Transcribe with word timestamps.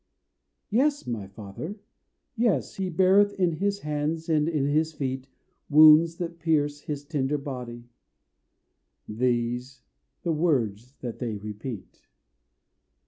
"Yes, 0.71 1.05
my 1.05 1.27
father, 1.27 1.79
yes, 2.35 2.77
he 2.77 2.89
beareth 2.89 3.33
In 3.39 3.57
his 3.57 3.81
hands 3.81 4.29
and 4.29 4.49
in 4.49 4.65
his 4.65 4.93
feet 4.93 5.27
Wounds 5.69 6.15
that 6.15 6.39
pierce 6.39 6.79
his 6.79 7.05
tender 7.05 7.37
body." 7.37 7.87
These 9.07 9.83
the 10.23 10.33
words 10.33 10.95
that 11.01 11.19
they 11.19 11.35
repeat. 11.35 12.07